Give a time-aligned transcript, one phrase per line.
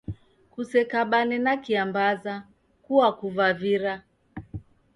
[0.53, 2.33] Kusekabane na kiambaza,
[2.83, 3.93] kuakuvavira